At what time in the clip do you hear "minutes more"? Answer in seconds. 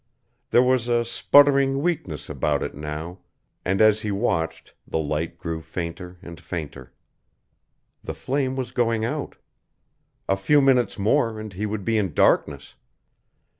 10.59-11.39